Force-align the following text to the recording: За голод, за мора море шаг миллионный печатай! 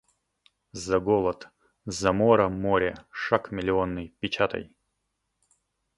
За 0.83 0.99
голод, 0.99 1.47
за 1.85 2.11
мора 2.11 2.49
море 2.49 2.95
шаг 3.11 3.51
миллионный 3.51 4.15
печатай! 4.19 4.75